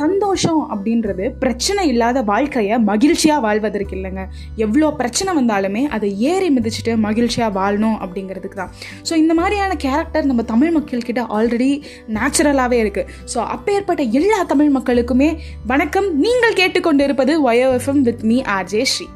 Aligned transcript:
சந்தோஷம் 0.00 0.62
அப்படின்றது 0.72 1.24
பிரச்சனை 1.42 1.82
இல்லாத 1.92 2.18
வாழ்க்கையை 2.32 2.76
மகிழ்ச்சியாக 2.90 3.44
வாழ்வதற்கு 3.46 3.94
இல்லைங்க. 3.98 4.22
எவ்வளோ 4.64 4.88
பிரச்சனை 5.00 5.30
வந்தாலுமே 5.38 5.82
அதை 5.96 6.10
ஏறி 6.32 6.48
மிதிச்சுட்டு 6.56 6.94
மகிழ்ச்சியாக 7.06 7.56
வாழணும் 7.58 7.98
அப்படிங்கிறதுக்கு 8.04 8.60
தான். 8.62 8.72
ஸோ 9.08 9.12
இந்த 9.22 9.34
மாதிரியான 9.40 9.76
கேரக்டர் 9.86 10.28
நம்ம 10.30 10.44
தமிழ் 10.52 10.74
மக்கள்கிட்ட 10.78 11.24
ஆல்ரெடி 11.38 11.70
நேச்சுரலாகவே 12.18 12.80
இருக்குது 12.84 13.08
ஸோ 13.34 13.38
அப்பேற்பட்ட 13.54 14.02
எல்லா 14.20 14.40
தமிழ் 14.52 14.74
மக்களுக்குமே 14.78 15.30
வணக்கம். 15.72 16.10
நீங்கள் 16.26 16.58
கேட்டுக்கொண்டு 16.60 17.04
இருப்பது 17.08 17.34
YFM 17.50 18.04
with 18.10 18.22
me 18.32 18.38
RJ 18.58 18.84
Sri 18.92 19.08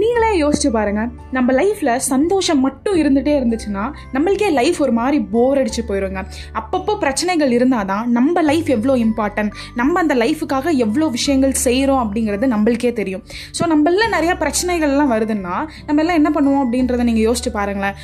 நீங்களே 0.00 0.30
யோசிச்சு 0.42 0.70
பாருங்க. 0.76 1.02
நம்ம 1.36 1.52
லைஃப்ல 1.58 1.96
சந்தோஷம் 1.96 2.60
மட்டும் 2.66 2.96
இருந்துட்டே 3.02 3.32
இருந்துச்சுன்னா 3.38 3.84
நம்மளுக்கே 4.14 4.48
லைஃப் 4.58 4.78
ஒரு 4.86 4.92
மாதிரி 4.98 5.18
போர் 5.32 5.60
அடிச்சு 5.60 5.82
போயிருங்க. 5.90 6.20
அப்பப்போ 6.60 6.94
பிரச்சனைகள் 7.04 7.52
இருந்தாதான் 7.58 8.04
நம்ம 8.16 8.42
லைஃப் 8.50 8.68
எவ்வளோ 8.76 8.96
இம்பார்ட்டன்ட் 9.04 9.52
நம்ம 9.80 10.00
அந்த 10.04 10.14
லைஃபுக்காக 10.24 10.76
எவ்வளோ 10.86 11.08
விஷயங்கள் 11.16 11.54
செய்கிறோம் 11.66 12.02
அப்படிங்கிறது 12.04 12.48
நம்மளுக்கே 12.54 12.92
தெரியும். 13.00 13.22
ஸோ 13.58 13.68
நம்மள 13.72 14.08
நிறைய 14.16 14.34
பிரச்சனைகள்லாம் 14.42 15.12
வருதுன்னா 15.14 15.54
நம்ம 15.86 16.00
எல்லாம் 16.02 16.18
என்ன 16.20 16.32
பண்ணுவோம் 16.36 16.62
அப்படின்றத 16.64 17.06
நீங்கள் 17.10 17.26
யோசிச்சு 17.28 17.52
பாருங்களேன். 17.58 17.96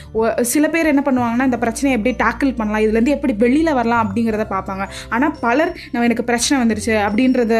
சில 0.53 0.69
பேர் 0.75 0.91
என்ன 0.93 1.05
பண்ணுவாங்கன்னா 1.07 1.49
இந்த 1.51 1.59
பிரச்சனையை 1.65 1.97
எப்படி 1.99 2.15
டேக்கிள் 2.25 2.53
பண்ணலாம் 2.61 2.85
இதுலேருந்து 2.85 3.15
எப்படி 3.17 3.35
வெளியில் 3.45 3.73
வரலாம் 3.79 4.03
அப்படிங்கிறத 4.05 4.47
பார்ப்பாங்க. 4.55 4.87
ஆனால் 5.17 5.35
பலர் 5.45 5.73
நம்ம 5.93 6.05
எனக்கு 6.09 6.25
பிரச்சனை 6.31 6.63
வந்துருச்சு 6.65 6.95
அப்படின்றத 7.07 7.55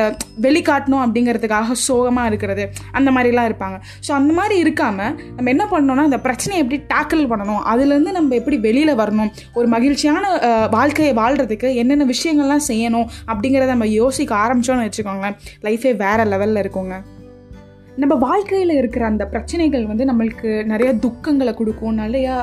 வெளிக்காட்டணும் 0.47 1.03
அப்படிங்கிறதுக்காக 1.05 1.79
சோகமாக 1.87 2.31
இருக்கிறது 2.33 2.67
அந்த 3.01 3.11
மாதிரிலாம் 3.19 3.49
இருப்பாங்க. 3.51 3.79
ஸோ 4.07 4.13
அந்த 4.21 4.33
மாதிரி 4.39 4.57
இருக்காமல் 4.63 5.15
நம்ம 5.37 5.51
என்ன 5.55 5.65
பண்ணணும்னா 5.71 6.07
அந்த 6.09 6.19
பிரச்சனையை 6.27 6.61
எப்படி 6.65 6.81
டேக்கிள் 6.93 7.25
பண்ணணும்? 7.33 7.63
அதுலேருந்து 7.73 8.13
நம்ம 8.19 8.35
எப்படி 8.35 8.59
வெளியில் 8.67 8.99
வரணும்? 9.03 9.33
ஒரு 9.55 9.69
மகிழ்ச்சியான 9.75 10.25
வாழ்க்கையை 10.71 11.15
வாழ்கிறதுக்கு 11.23 11.71
என்னென்ன 11.75 12.07
விஷயங்கள்லாம் 12.13 12.67
செய்யணும் 12.69 13.09
அப்படிங்கிறத 13.33 13.73
நம்ம 13.75 13.87
யோசிக்க 13.87 14.35
ஆரம்பிச்சோம்னு 14.45 14.87
வச்சுக்கோங்களேன். 14.87 15.39
லைஃபே 15.67 15.93
வேறு 16.05 16.25
லெவலில் 16.33 16.63
இருக்குங்க. 16.65 16.97
நம்ம 18.03 18.15
வாழ்க்கையில் 18.25 18.73
இருக்கிற 18.79 19.03
அந்த 19.11 19.25
பிரச்சனைகள் 19.33 19.85
வந்து 19.91 20.05
நம்மளுக்கு 20.09 20.51
நிறைய 20.71 20.91
துக்கங்களை 21.05 21.53
கொடுக்கும் 21.61 21.99
நிறையா 22.03 22.35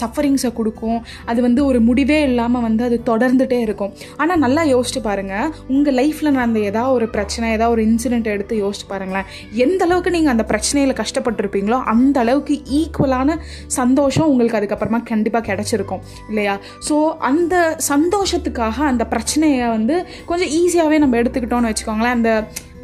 சஃபரிங்ஸை 0.00 0.50
கொடுக்கும். 0.58 0.98
அது 1.30 1.40
வந்து 1.46 1.60
ஒரு 1.68 1.78
முடிவே 1.88 2.18
இல்லாமல் 2.28 2.64
வந்து 2.66 2.82
அது 2.88 2.96
தொடர்ந்துட்டே 3.10 3.58
இருக்கும். 3.66 3.92
ஆனால் 4.22 4.42
நல்லா 4.44 4.62
யோசிச்சு 4.72 5.02
பாருங்கள் 5.08 5.52
உங்கள் 5.74 5.96
லைஃப்பில் 6.00 6.34
நடந்த 6.38 6.60
ஏதாவது 6.70 6.94
ஒரு 6.98 7.08
பிரச்சனை 7.16 7.52
ஏதாவது 7.56 7.74
ஒரு 7.76 7.84
இன்சிடென்ட் 7.90 8.32
எடுத்து 8.34 8.56
யோசிச்சு 8.64 8.88
பாருங்களேன். 8.92 9.28
எந்த 9.66 9.80
அளவுக்கு 9.88 10.14
நீங்கள் 10.16 10.34
அந்த 10.34 10.46
பிரச்சனையில் 10.52 10.98
கஷ்டப்பட்டிருப்பீங்களோ 11.02 11.80
அந்த 11.94 12.18
அளவுக்கு 12.26 12.56
ஈக்குவலான 12.80 13.38
சந்தோஷம் 13.80 14.28
உங்களுக்கு 14.32 14.60
அதுக்கப்புறமா 14.60 15.02
கண்டிப்பாக 15.12 15.44
கிடச்சிருக்கும். 15.50 16.04
இல்லையா? 16.30 16.56
ஸோ 16.88 16.96
அந்த 17.32 17.54
சந்தோஷத்துக்காக 17.92 18.78
அந்த 18.92 19.06
பிரச்சனையை 19.14 19.66
வந்து 19.76 19.96
கொஞ்சம் 20.32 20.52
ஈஸியாகவே 20.60 20.98
நம்ம 21.04 21.16
எடுத்துக்கிட்டோம்னு 21.22 21.72
வச்சுக்கோங்களேன். 21.72 22.16
அந்த 22.20 22.32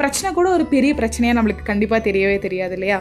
பிரச்சனை 0.03 0.31
கூட 0.33 0.49
ஒரு 0.51 0.65
பெரிய 0.67 0.93
பிரச்சனையாக 0.95 1.37
நம்மளுக்கு 1.39 1.65
கண்டிப்பாக 1.65 2.03
தெரியவே 2.09 2.39
தெரியாது 2.39 2.77
இல்லையா? 2.79 3.01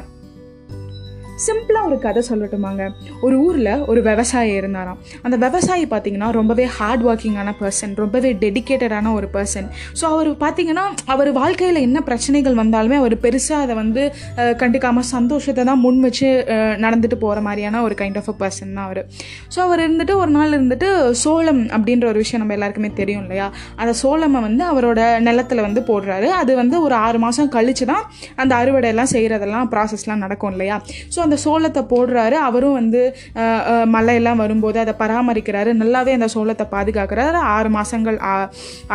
சிம்பிளாக 1.45 1.89
ஒரு 1.89 1.97
கதை 2.05 2.21
சொல்லட்டுமாங்க. 2.29 2.81
ஒரு 3.25 3.35
ஊரில் 3.45 3.71
ஒரு 3.91 4.01
விவசாயி 4.09 4.51
இருந்தாராம். 4.59 4.99
அந்த 5.25 5.35
விவசாயி 5.45 5.85
பார்த்தீங்கன்னா 5.93 6.29
ரொம்பவே 6.39 6.65
ஹார்ட் 6.77 7.03
ஒர்க்கிங்கான 7.09 7.53
பர்சன் 7.61 7.93
ரொம்பவே 8.03 8.31
டெடிக்கேட்டடான 8.43 9.13
ஒரு 9.19 9.27
பர்சன் 9.35 9.67
ஸோ 9.99 10.03
அவர் 10.13 10.29
பார்த்தீங்கன்னா 10.43 10.85
அவர் 11.13 11.31
வாழ்க்கையில் 11.39 11.79
என்ன 11.87 11.99
பிரச்சனைகள் 12.09 12.55
வந்தாலுமே 12.61 12.97
அவர் 13.01 13.15
பெருசாக 13.25 13.65
அதை 13.65 13.75
வந்து 13.81 14.01
கண்டுக்காமல் 14.61 15.07
சந்தோஷத்தை 15.15 15.63
தான் 15.69 15.81
முன் 15.85 15.99
வச்சு 16.05 16.29
நடந்துட்டு 16.85 17.17
போகிற 17.23 17.39
மாதிரியான 17.47 17.81
ஒரு 17.87 17.95
கைண்ட் 18.01 18.19
ஆஃப் 18.21 18.29
அ 18.33 18.35
பர்சன் 18.41 18.73
தான் 18.77 18.85
அவர். 18.87 19.01
ஸோ 19.53 19.59
அவர் 19.65 19.83
இருந்துட்டு 19.85 20.13
ஒரு 20.21 20.31
நாள் 20.37 20.55
இருந்துட்டு 20.57 20.89
சோளம் 21.23 21.61
அப்படின்ற 21.75 22.05
ஒரு 22.11 22.19
விஷயம் 22.23 22.41
நம்ம 22.43 22.55
எல்லாருக்குமே 22.57 22.91
தெரியும் 23.01 23.23
இல்லையா? 23.25 23.47
அந்த 23.81 23.93
சோளமை 24.01 24.41
வந்து 24.47 24.63
அவரோட 24.71 24.99
நிலத்துல 25.27 25.61
வந்து 25.67 25.83
போடுறாரு. 25.89 26.27
அது 26.41 26.51
வந்து 26.61 26.75
ஒரு 26.85 26.95
ஆறு 27.05 27.19
மாதம் 27.25 27.51
கழிச்சு 27.55 27.87
தான் 27.93 28.03
அந்த 28.41 28.53
அறுவடை 28.61 28.89
எல்லாம் 28.93 29.11
செய்கிறதெல்லாம் 29.15 29.69
ப்ராசஸ்லாம் 29.73 30.23
நடக்கும் 30.25 30.53
இல்லையா? 30.55 30.77
ஸோ 31.13 31.19
அந்த 31.31 31.43
சோளத்தை 31.47 31.81
போடுறாரு. 31.91 32.37
அவரும் 32.49 32.77
வந்து 32.79 33.01
மழையெல்லாம் 33.95 34.41
வரும்போது 34.43 34.77
அதை 34.83 34.93
பராமரிக்கிறாரு. 35.03 35.73
நல்லாவே 35.81 36.13
அந்த 36.17 36.27
சோளத்தை 36.35 36.65
பாதுகாக்கிறாரு. 36.75 37.39
ஆறு 37.55 37.69
மாதங்கள் 37.75 38.17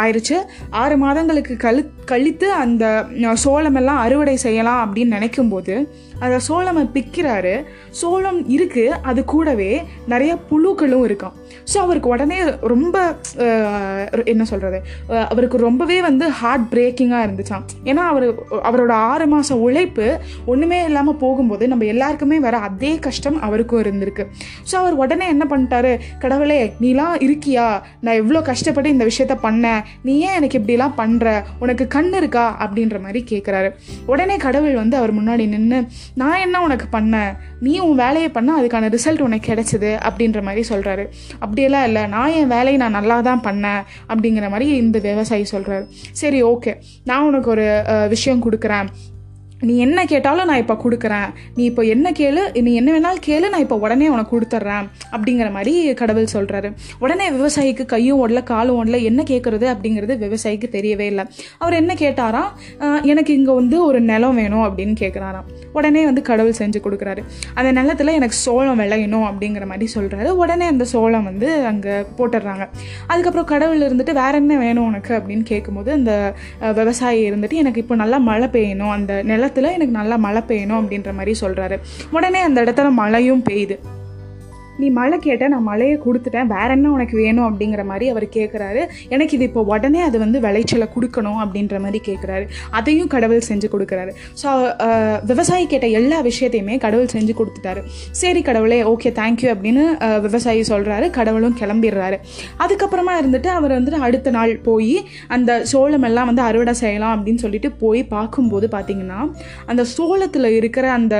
ஆயிடுச்சு 0.02 0.38
ஆறு 0.82 0.96
மாதங்களுக்கு 1.02 1.56
கழி 1.64 1.82
கழித்து 2.10 2.48
அந்த 2.64 2.84
சோளமெல்லாம் 3.44 4.02
அறுவடை 4.06 4.36
செய்யலாம் 4.46 4.82
அப்படின்னு 4.84 5.16
நினைக்கும்போது 5.18 5.74
அந்த 6.24 6.36
சோளமை 6.46 6.82
பிக்கிறாரு. 6.94 7.54
சோளம் 8.00 8.38
இருக்குது 8.54 8.98
அது 9.10 9.20
கூடவே 9.32 9.72
நிறைய 10.12 10.32
புழுக்களும் 10.50 11.04
இருக்கும். 11.08 11.34
ஸோ 11.70 11.76
அவருக்கு 11.84 12.08
உடனே 12.12 12.38
ரொம்ப 12.72 12.96
என்ன 14.32 14.44
சொல்கிறது 14.50 14.78
அவருக்கு 15.32 15.58
ரொம்பவே 15.64 15.98
வந்து 16.06 16.26
ஹார்ட் 16.40 16.66
பிரேக்கிங்காக 16.72 17.26
இருந்துச்சாம். 17.26 17.64
ஏன்னா 17.90 18.02
அவர் 18.12 18.26
அவரோட 18.68 18.92
ஆறு 19.10 19.26
மாத 19.32 19.56
உழைப்பு 19.66 20.06
ஒன்றுமே 20.52 20.78
இல்லாமல் 20.88 21.18
போகும்போது 21.24 21.66
நம்ம 21.72 21.86
எல்லாருக்குமே 21.94 22.38
வர 22.46 22.56
அதே 22.68 22.92
கஷ்டம் 23.06 23.38
அவருக்கும் 23.48 23.82
இருந்திருக்கு. 23.84 24.26
ஸோ 24.70 24.74
அவர் 24.82 24.96
உடனே 25.02 25.28
என்ன 25.34 25.46
பண்ணிட்டாரு 25.52 25.92
கடவுளே 26.24 26.60
நீலாம் 26.84 27.14
இருக்கியா? 27.26 27.66
நான் 28.04 28.20
எவ்வளோ 28.22 28.42
கஷ்டப்பட்டு 28.50 28.94
இந்த 28.96 29.06
விஷயத்த 29.10 29.36
பண்ணேன். 29.46 29.84
நீ 30.08 30.14
ஏன் 30.28 30.36
எனக்கு 30.40 30.60
இப்படிலாம் 30.62 30.98
பண்ணுற 31.02 31.36
உனக்கு 31.66 31.86
கண் 31.96 32.12
இருக்கா 32.12 32.46
அப்படின்ற 32.64 32.98
மாதிரி 33.00 33.22
கேட்குறாரு 33.30 33.70
உடனே 34.06 34.36
கடவுள் 34.36 34.74
வந்து 34.74 34.96
அவர் 34.96 35.12
முன்னாடி 35.14 35.46
நின்று 35.48 35.80
நான் 36.14 36.40
என்ன 36.40 36.62
உனக்கு 36.62 36.88
பண்ணேன் 36.92 37.32
நீ 37.60 37.74
உன் 37.78 37.96
வேலையை 37.96 38.30
பண்ண 38.30 38.50
அதுக்கான 38.58 38.88
ரிசல்ட் 38.88 39.24
உனக்கு 39.26 39.48
கிடைச்சது 39.52 39.92
அப்படின்ற 40.08 40.40
மாதிரி 40.42 40.64
சொல்கிறாரு 40.68 41.04
அப்படியெல்லாம் 41.38 41.84
இல்லை 41.84 42.04
நான் 42.06 42.36
என் 42.40 42.52
வேலையை 42.56 42.78
நான் 42.78 42.98
நல்லா 42.98 43.18
தான் 43.20 43.44
பண்ணேன் 43.44 43.82
அப்படிங்கிற 44.08 44.48
மாதிரி 44.50 44.68
இந்த 44.76 44.98
விவசாயி 44.98 45.46
சொல்கிறாரு 45.52 45.84
சரி 46.12 46.40
ஓகே 46.44 46.74
நான் 47.04 47.26
உனக்கு 47.26 47.50
ஒரு 47.50 47.66
விஷயம் 48.08 48.44
கொடுக்குறேன். 48.46 48.88
நீ 49.66 49.74
என்ன 49.84 49.98
கேட்டாலும் 50.10 50.48
நான் 50.48 50.60
இப்போ 50.62 50.74
கொடுக்குறேன். 50.82 51.28
நீ 51.56 51.62
இப்போ 51.70 51.82
என்ன 51.92 52.10
கேளு 52.18 52.42
நீ 52.66 52.72
என்ன 52.80 52.88
வேணாலும் 52.94 53.22
கேளு 53.26 53.46
நான் 53.52 53.62
இப்போ 53.64 53.76
உடனே 53.84 54.06
உனக்கு 54.14 54.32
கொடுத்துட்றேன் 54.34 54.86
அப்படிங்கிற 55.14 55.46
மாதிரி 55.54 55.72
கடவுள் 56.00 56.26
சொல்கிறாரு 56.34 56.68
உடனே 57.04 57.26
விவசாயிக்கு 57.36 57.84
கையும் 57.92 58.18
ஓடல 58.22 58.40
காலும் 58.50 58.76
ஓடல 58.80 58.98
என்ன 59.10 59.20
கேட்குறது 59.30 59.66
அப்படிங்கிறது 59.74 60.16
விவசாயிக்கு 60.24 60.68
தெரியவே 60.76 61.06
இல்லை. 61.12 61.24
அவர் 61.62 61.76
என்ன 61.80 61.94
கேட்டாராம்? 62.02 62.50
எனக்கு 63.12 63.32
இங்கே 63.38 63.54
வந்து 63.60 63.78
ஒரு 63.86 64.00
நிலம் 64.10 64.38
வேணும் 64.40 64.64
அப்படின்னு 64.66 64.94
கேட்குறாராம் 65.02 65.48
உடனே 65.78 66.02
வந்து 66.08 66.24
கடவுள் 66.30 66.58
செஞ்சு 66.60 66.80
கொடுக்குறாரு. 66.86 67.24
அந்த 67.58 67.72
நிலத்தில் 67.78 68.14
எனக்கு 68.18 68.38
சோளம் 68.44 68.80
விளையணும் 68.82 69.26
அப்படிங்கிற 69.30 69.66
மாதிரி 69.72 69.88
சொல்கிறாரு 69.96 70.30
உடனே 70.42 70.68
அந்த 70.74 70.86
சோளம் 70.92 71.26
வந்து 71.30 71.48
அங்கே 71.72 71.96
போட்டுடுறாங்க 72.20 72.66
அதுக்கப்புறம் 73.10 73.48
கடவுள் 73.54 73.86
இருந்துட்டு 73.88 74.14
வேற 74.20 74.34
என்ன 74.42 74.60
வேணும் 74.66 74.86
உனக்கு? 74.90 75.14
அப்படின்னு 75.20 75.46
கேட்கும்போது 75.52 75.92
அந்த 75.98 76.12
விவசாயி 76.80 77.20
இருந்துட்டு 77.30 77.62
எனக்கு 77.64 77.82
இப்போ 77.86 77.94
நல்லா 78.04 78.20
மழை 78.30 78.50
பெய்யணும். 78.58 78.94
அந்த 78.98 79.12
நில 79.32 79.44
நிலத்துல 79.46 79.72
எனக்கு 79.72 79.86
நல்லா 79.86 80.16
மழை 80.16 80.42
பெய்யணும் 80.48 80.78
அப்படின்ற 80.80 81.12
மாதிரி 81.12 81.38
சொல்கிறாரு 81.40 81.78
உடனே 82.10 82.40
அந்த 82.40 82.62
இடத்துல 82.62 82.90
மழையும் 82.90 83.42
பெய்யுது. 83.50 83.78
நீ 84.82 84.86
மழை 84.98 85.16
கேட்ட 85.26 85.48
நான் 85.54 85.66
மழையை 85.70 85.96
கொடுத்துட்டேன். 86.04 86.48
வேற 86.54 86.68
என்ன 86.76 86.90
உனக்கு 86.96 87.16
வேணும் 87.22 87.46
அப்படிங்கிற 87.48 87.82
மாதிரி 87.90 88.06
அவர் 88.14 88.26
கேட்குறாரு 88.36 88.82
எனக்கு 89.14 89.34
இது 89.36 89.44
இப்போ 89.50 89.62
உடனே 89.72 90.00
அது 90.08 90.16
வந்து 90.24 90.38
விளைச்சலை 90.46 90.88
கொடுக்கணும் 90.94 91.40
அப்படின்ற 91.44 91.76
மாதிரி 91.84 92.00
கேட்குறாரு 92.08 92.46
அதையும் 92.78 93.10
கடவுள் 93.14 93.46
செஞ்சு 93.50 93.68
கொடுக்குறாரு. 93.74 94.12
ஸோ 94.42 94.48
விவசாயி 95.30 95.66
கேட்ட 95.72 95.88
எல்லா 96.00 96.18
விஷயத்தையுமே 96.30 96.76
கடவுள் 96.86 97.12
செஞ்சு 97.16 97.34
கொடுத்துட்டாரு. 97.40 97.82
சரி 98.22 98.42
கடவுளே 98.48 98.80
ஓகே 98.92 99.12
தேங்க்யூ 99.20 99.50
அப்படின்னு 99.54 99.84
விவசாயி 100.26 100.62
சொல்கிறாரு 100.72 101.08
கடவுளும் 101.18 101.56
கிளம்பிடுறாரு. 101.60 102.18
அதுக்கப்புறமா 102.64 103.14
இருந்துட்டு 103.20 103.50
அவர் 103.58 103.76
வந்துட்டு 103.78 104.02
அடுத்த 104.06 104.34
நாள் 104.38 104.54
போய் 104.68 104.94
அந்த 105.36 105.50
சோளம் 105.72 106.06
எல்லாம் 106.10 106.28
வந்து 106.30 106.42
அறுவடை 106.48 106.74
செய்யலாம் 106.82 107.14
அப்படின்னு 107.16 107.42
சொல்லிட்டு 107.44 107.68
போய் 107.82 108.02
பார்க்கும்போது 108.14 108.66
பார்த்தீங்கன்னா 108.76 109.20
அந்த 109.70 109.82
சோளத்தில் 109.96 110.48
இருக்கிற 110.58 110.86
அந்த 110.98 111.14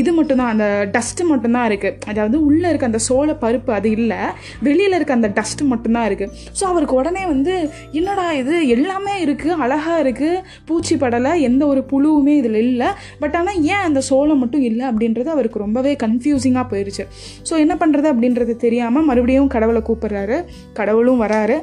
இது 0.00 0.10
மட்டும்தான் 0.18 0.52
அந்த 0.54 0.66
டஸ்ட்டு 0.96 1.28
மட்டும்தான் 1.32 1.66
இருக்குது 1.70 1.96
அதாவது 2.10 2.36
உள்ளே 2.48 2.68
இருக்க 2.78 2.90
அந்த 2.90 3.00
சோள 3.08 3.28
பருப்பு 3.42 3.70
அது 3.78 3.88
இல்லை. 3.98 4.20
வெளியில் 4.66 4.96
இருக்க 4.98 5.12
அந்த 5.18 5.30
டஸ்ட் 5.38 5.62
மட்டும்தான் 5.72 6.06
இருக்குது 6.08 6.32
ஸோ 6.58 6.64
அவருக்கு 6.72 6.94
உடனே 7.00 7.22
வந்து 7.32 7.54
என்னடா 8.00 8.26
இது? 8.40 8.54
எல்லாமே 8.76 9.14
இருக்குது 9.24 9.56
அழகாக 9.64 9.98
இருக்குது 10.04 10.42
பூச்சி 10.68 10.94
படலை. 11.02 11.32
எந்த 11.48 11.62
ஒரு 11.72 11.80
புழுவுமே 11.92 12.34
இதில் 12.40 12.60
இல்லை. 12.66 12.90
பட் 13.24 13.36
ஆனால் 13.40 13.60
ஏன் 13.72 13.84
அந்த 13.88 14.00
சோளம் 14.10 14.42
மட்டும் 14.44 14.64
இல்லை? 14.70 14.84
அப்படின்றது 14.90 15.30
அவருக்கு 15.36 15.64
ரொம்பவே 15.66 15.94
கன்ஃபியூசிங்காக 16.04 16.66
போயிடுச்சு 16.72 17.06
ஸோ 17.48 17.54
என்ன 17.64 17.74
பண்ணுறது 17.82 18.08
அப்படின்றது 18.14 18.54
தெரியாமல் 18.64 19.06
மறுபடியும் 19.10 19.52
கடவுளை 19.56 19.82
கூப்பிட்றாரு. 19.88 20.38
கடவுளும் 20.80 21.22
வராரு. 21.24 21.58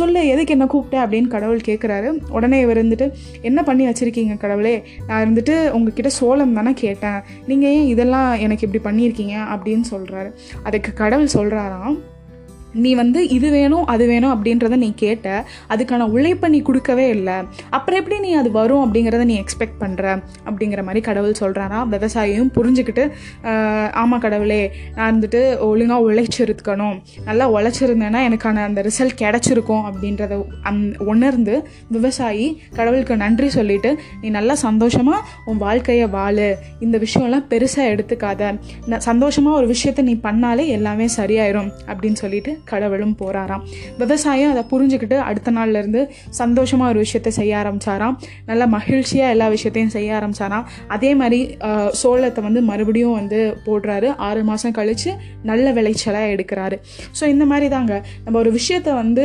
சொல்ல 0.00 0.10
சொல்லு 0.12 0.30
எதுக்கு 0.32 0.54
என்ன 0.54 0.66
கூப்பிட்டேன் 0.72 1.02
அப்படின்னு 1.02 1.28
கடவுள் 1.34 1.60
கேட்குறாரு 1.66 2.08
உடனே 2.36 2.58
இவர் 2.64 2.78
இருந்துட்டு 2.80 3.06
என்ன 3.48 3.60
பண்ணி 3.68 3.84
வச்சுருக்கீங்க 3.88 4.34
கடவுளே? 4.42 4.74
நான் 5.08 5.22
இருந்துட்டு 5.24 5.54
உங்ககிட்ட 5.76 6.10
சோளம் 6.18 6.56
தானே 6.58 6.72
கேட்டேன். 6.82 7.18
நீங்கள் 7.50 7.72
ஏன் 7.76 7.88
இதெல்லாம் 7.92 8.30
எனக்கு 8.44 8.66
இப்படி 8.66 8.82
பண்ணியிருக்கீங்க? 8.88 9.36
அப்படின்னு 9.54 9.86
சொல்கிறார் 9.92 10.21
அதுக்கு 10.62 10.92
கடவுள் 10.92 11.34
சொல்கிறாராம் 11.34 11.96
நீ 12.84 12.90
வந்து 13.00 13.20
இது 13.36 13.48
வேணும் 13.56 13.86
அது 13.92 14.04
வேணும் 14.10 14.32
அப்படின்றத 14.34 14.76
நீ 14.82 14.90
கேட்ட. 15.02 15.26
அதுக்கான 15.72 16.08
உழைப்பை 16.14 16.50
நீ 16.54 16.60
கொடுக்கவே 16.68 17.06
இல்லை. 17.16 17.36
அப்புறம் 17.76 18.00
எப்படி 18.00 18.18
நீ 18.26 18.30
அது 18.40 18.50
வரும் 18.58 18.82
அப்படிங்கிறத 18.84 19.24
நீ 19.30 19.36
எக்ஸ்பெக்ட் 19.42 19.78
பண்ணுற 19.82 20.04
அப்படிங்கிற 20.48 20.82
மாதிரி 20.88 21.02
கடவுள் 21.08 21.40
சொல்கிறாரா 21.40 21.80
விவசாயியும் 21.94 22.52
புரிஞ்சுக்கிட்டு 22.56 23.04
ஆமாம் 24.02 24.22
கடவுளே 24.26 24.62
நான் 24.96 25.10
வந்துட்டு 25.12 25.42
ஒழுங்காக 25.68 26.06
உழைச்சிருக்கணும். 26.08 26.96
நல்லா 27.28 27.46
உழைச்சிருந்தேன்னா 27.56 28.22
எனக்கான 28.28 28.62
அந்த 28.68 28.82
ரிசல்ட் 28.88 29.16
கிடச்சிருக்கும். 29.22 29.84
அப்படின்றத 29.90 30.40
அந் 30.70 30.82
உணர்ந்து 31.12 31.54
விவசாயி 31.96 32.46
கடவுளுக்கு 32.78 33.16
நன்றி 33.24 33.48
சொல்லிட்டு 33.58 33.92
நீ 34.22 34.30
நல்லா 34.38 34.54
சந்தோஷமாக 34.66 35.20
உன் 35.50 35.62
வாழ்க்கையை 35.66 36.06
வாழு. 36.16 36.48
இந்த 36.86 36.96
விஷயம்லாம் 37.04 37.46
பெருசாக 37.52 37.90
எடுத்துக்காத. 37.94 38.52
சந்தோஷமாக 39.08 39.58
ஒரு 39.60 39.66
விஷயத்தை 39.74 40.04
நீ 40.10 40.16
பண்ணாலே 40.28 40.66
எல்லாமே 40.78 41.08
சரியாயிரும். 41.18 41.70
அப்படின்னு 41.90 42.20
சொல்லிட்டு 42.24 42.52
கடவுளும் 42.70 43.16
போறாராம். 43.22 43.62
விவசாயம் 44.02 44.52
அதை 44.54 44.64
புரிஞ்சுக்கிட்டு 44.72 45.18
அடுத்த 45.28 45.50
நாள்லேருந்து 45.58 46.02
சந்தோஷமாக 46.42 46.70
சந்தோஷமா 46.72 46.86
ஒரு 46.92 47.00
விஷயத்தை 47.04 47.30
செய்ய 47.38 47.52
ஆரம்பிச்சாராம். 47.60 48.16
நல்லா 48.48 48.66
மகிழ்ச்சியாக 48.74 49.32
எல்லா 49.34 49.46
விஷயத்தையும் 49.54 49.92
செய்ய 49.94 50.16
ஆரம்பிச்சாராம். 50.18 50.64
அதே 50.94 51.10
மாதிரி 51.20 51.38
சோளத்தை 52.00 52.42
வந்து 52.46 52.60
மறுபடியும் 52.70 53.16
வந்து 53.20 53.40
போடுறாரு. 53.66 54.08
ஆறு 54.28 54.40
மாதம் 54.50 54.76
கழித்து 54.78 55.12
நல்ல 55.50 55.72
விளைச்சலாக 55.78 56.32
எடுக்கிறாரு. 56.34 56.78
ஸோ 57.18 57.24
இந்த 57.34 57.44
மாதிரி 57.52 57.68
தாங்க. 57.76 57.92
நம்ம 58.24 58.38
ஒரு 58.44 58.52
விஷயத்தை 58.58 58.92
வந்து 59.02 59.24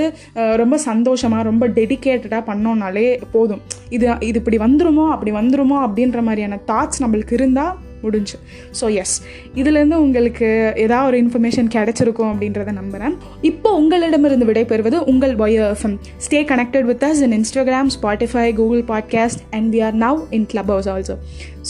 ரொம்ப 0.63 0.78
சந்தோஷமாக 0.89 1.44
ரொம்ப 1.51 1.68
டெடிகேட்டடாக 1.80 2.44
பண்ணோம்னாலே 2.51 3.07
போதும். 3.36 3.62
இது 3.98 4.07
இது 4.30 4.38
இப்படி 4.44 4.60
வந்துருமோ 4.68 5.07
அப்படி 5.16 5.34
வந்துருமோ 5.42 5.80
அப்படின்ற 5.88 6.22
மாதிரியான 6.30 6.62
தாட்ஸ் 6.72 7.04
நம்மளுக்கு 7.06 7.36
இருந்தால் 7.39 7.74
முடிஞ்சு. 8.01 8.38
ஸோ 8.81 8.94
எஸ் 8.94 9.15
இதுலேருந்து 9.55 9.95
உங்களுக்கு 9.95 10.73
ஏதாவது 10.75 11.07
ஒரு 11.07 11.17
இன்ஃபர்மேஷன் 11.23 11.67
கிடைச்சிருக்கும் 11.67 12.31
அப்படின்றத 12.33 12.71
நம்புகிறேன் 12.71 13.15
இப்போ 13.41 13.71
உங்களிடமிருந்து 13.73 14.45
விடைபெறுவது 14.45 14.99
உங்கள் 15.03 15.35
YFM 15.35 15.97
stay 16.17 16.41
connected 16.44 16.83
with 16.83 17.03
us 17.03 17.21
in 17.21 17.31
Instagram 17.31 17.91
Spotify 18.01 18.53
Google 18.53 18.83
podcast 18.83 19.39
and 19.49 19.75
we 19.75 19.81
are 19.81 19.97
now 19.97 20.21
in 20.29 20.45
Clubhouse 20.67 20.88
also 20.88 21.17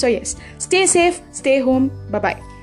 so 0.01 0.19
yes 0.19 0.37
stay 0.57 0.85
safe 0.85 1.19
stay 1.39 1.59
home 1.59 1.91
bye bye 2.11 2.55